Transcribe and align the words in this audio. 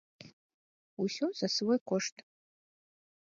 Усё 1.03 1.25
за 1.41 1.47
свой 1.57 1.79
кошт! 1.93 2.15